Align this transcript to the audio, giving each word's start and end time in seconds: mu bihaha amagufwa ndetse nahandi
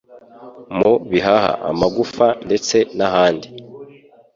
mu 0.77 0.91
bihaha 1.09 1.51
amagufwa 1.69 2.25
ndetse 2.45 2.77
nahandi 2.97 3.47